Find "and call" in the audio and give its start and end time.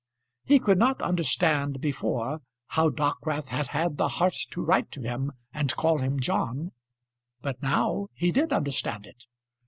5.53-5.99